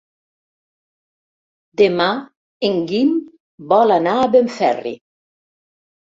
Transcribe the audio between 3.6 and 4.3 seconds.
vol anar